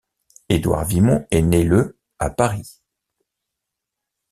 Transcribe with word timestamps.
Édouard 0.49 0.83
Vimont 0.85 1.27
est 1.29 1.43
né 1.43 1.63
le 1.63 1.95
à 2.17 2.31
Paris. 2.31 2.81